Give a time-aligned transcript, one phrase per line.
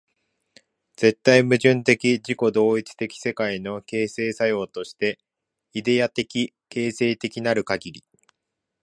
[0.97, 5.19] 絶対矛盾的自己同一的世界の形成作用として、
[5.73, 8.03] イデヤ的形成的なるかぎり、